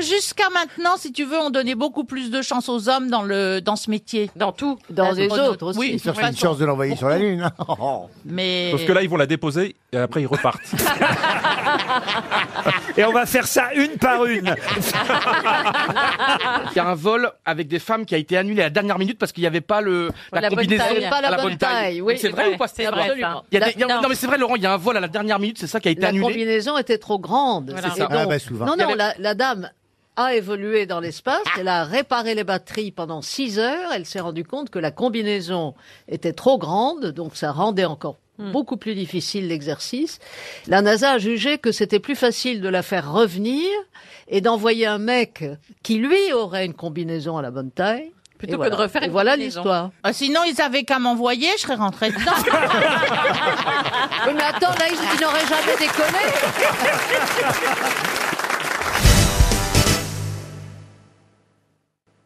que 0.00 0.06
jusqu'à 0.14 0.48
maintenant, 0.50 0.96
si 0.96 1.12
tu 1.12 1.24
veux, 1.24 1.38
on 1.38 1.50
donnait 1.50 1.74
beaucoup 1.74 2.04
plus 2.04 2.30
de 2.30 2.42
chance 2.42 2.68
aux 2.68 2.88
hommes 2.88 3.08
dans 3.10 3.22
le 3.22 3.60
dans 3.60 3.76
ce 3.76 3.90
métier. 3.90 4.30
Dans 4.36 4.52
tout. 4.52 4.78
Dans 4.90 5.12
les 5.12 5.28
autres 5.30 5.66
aussi. 5.68 5.78
Oui, 5.78 5.98
fait 5.98 6.10
une 6.28 6.36
chance 6.36 6.58
de 6.58 6.64
l'envoyer 6.64 6.96
sur 6.96 7.08
la 7.08 7.18
Lune. 7.18 7.50
hein. 7.58 7.64
Mais 8.24 8.70
Sauf 8.72 8.86
que 8.86 8.92
là, 8.92 9.02
ils 9.02 9.08
vont 9.08 9.16
la 9.16 9.26
déposer 9.26 9.76
et 9.92 9.96
après 9.96 10.22
ils 10.22 10.26
repartent. 10.26 10.60
Et 12.96 13.04
on 13.04 13.12
va 13.12 13.24
faire 13.26 13.46
ça 13.46 13.72
une 13.74 13.92
par 13.98 14.24
une. 14.26 14.54
Il 16.72 16.76
y 16.76 16.78
a 16.78 16.86
un 16.88 16.94
vol 16.94 17.30
avec 17.44 17.68
des 17.68 17.78
femmes 17.78 18.04
qui 18.04 18.14
a 18.14 18.18
été 18.18 18.36
annulé 18.36 18.60
à 18.62 18.64
la 18.66 18.70
dernière 18.70 18.98
minute 18.98 19.18
parce 19.18 19.32
qu'il 19.32 19.42
n'y 19.42 19.46
avait 19.46 19.60
pas 19.60 19.80
le 19.80 20.10
la, 20.32 20.40
La 20.42 20.48
bonne 20.50 20.58
combinaison 20.58 20.84
taille. 20.84 21.08
Pas 21.10 21.20
la 21.20 21.36
bonne 21.42 21.56
taille, 21.56 22.00
oui. 22.00 22.18
c'est 22.18 22.28
vrai 22.28 22.54
ou 22.54 22.56
pas 22.56 22.68
C'est 22.68 22.86
vrai, 22.86 23.08
ça. 23.20 23.42
Il 23.50 23.58
y 23.58 23.62
a 23.62 23.66
des- 23.66 23.72
il 23.76 23.80
y 23.80 23.84
a- 23.84 23.86
Non. 23.88 24.02
non 24.02 24.08
mais 24.08 24.14
c'est 24.14 24.26
vrai 24.26 24.38
Laurent, 24.38 24.56
il 24.56 24.62
y 24.62 24.66
a 24.66 24.72
un 24.72 24.76
vol 24.76 24.96
à 24.96 25.00
la 25.00 25.08
dernière 25.08 25.38
minute, 25.38 25.58
c'est 25.58 25.66
ça 25.66 25.80
qui 25.80 25.88
a 25.88 25.90
été 25.90 26.02
La 26.02 26.08
annulé. 26.08 26.24
combinaison 26.24 26.76
était 26.78 26.98
trop 26.98 27.18
grande. 27.18 27.70
Voilà. 27.70 27.88
Et 27.88 27.90
C'est 27.92 27.98
ça. 28.00 28.08
Ah, 28.10 28.26
bah, 28.26 28.38
souvent. 28.38 28.66
Non, 28.66 28.76
non, 28.76 28.94
la, 28.94 29.14
la 29.18 29.34
dame 29.34 29.70
a 30.24 30.34
évolué 30.34 30.86
dans 30.86 31.00
l'espace, 31.00 31.42
elle 31.58 31.68
a 31.68 31.84
réparé 31.84 32.34
les 32.34 32.44
batteries 32.44 32.90
pendant 32.90 33.20
6 33.22 33.58
heures, 33.58 33.92
elle 33.94 34.06
s'est 34.06 34.20
rendue 34.20 34.44
compte 34.44 34.70
que 34.70 34.78
la 34.78 34.90
combinaison 34.90 35.74
était 36.08 36.32
trop 36.32 36.56
grande, 36.58 37.06
donc 37.06 37.36
ça 37.36 37.52
rendait 37.52 37.84
encore 37.84 38.16
beaucoup 38.52 38.78
plus 38.78 38.94
difficile 38.94 39.48
l'exercice. 39.48 40.18
La 40.66 40.80
NASA 40.80 41.10
a 41.12 41.18
jugé 41.18 41.58
que 41.58 41.72
c'était 41.72 41.98
plus 41.98 42.16
facile 42.16 42.62
de 42.62 42.70
la 42.70 42.82
faire 42.82 43.12
revenir 43.12 43.68
et 44.28 44.40
d'envoyer 44.40 44.86
un 44.86 44.96
mec 44.96 45.44
qui, 45.82 45.96
lui, 45.96 46.32
aurait 46.32 46.64
une 46.64 46.72
combinaison 46.72 47.36
à 47.36 47.42
la 47.42 47.50
bonne 47.50 47.70
taille. 47.70 48.10
Plutôt 48.38 48.54
Et 48.54 48.56
que 48.56 48.62
voilà. 48.62 48.76
de 48.76 48.80
refaire 48.80 49.02
Et 49.02 49.06
une 49.06 49.12
voilà 49.12 49.32
combinaison. 49.32 49.60
l'histoire. 49.60 49.90
Ah, 50.02 50.14
sinon, 50.14 50.40
ils 50.48 50.58
avaient 50.62 50.84
qu'à 50.84 50.98
m'envoyer, 50.98 51.48
je 51.58 51.60
serais 51.60 51.74
rentrée 51.74 52.08
dedans. 52.12 52.20
Mais 54.34 54.42
attends, 54.42 54.72
là, 54.78 54.86
ils, 54.90 54.98
ils 55.14 55.20
n'auraient 55.20 55.46
jamais 55.46 55.76
déconné. 55.78 56.24